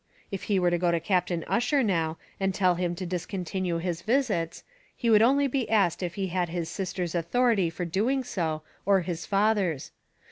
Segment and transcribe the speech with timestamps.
[0.31, 4.01] if he were to go to Captain Ussher now, and tell him to discontinue his
[4.01, 4.63] visits,
[4.97, 9.01] he would only be asked if he had his sister's authority for doing so, or
[9.01, 9.91] his father's.